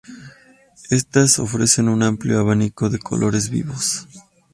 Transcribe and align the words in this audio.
Estas 0.89 1.37
ofrecen 1.37 1.87
un 1.87 2.01
amplio 2.01 2.39
abanico 2.39 2.89
de 2.89 2.97
colores 2.97 3.51
vivos. 3.51 4.07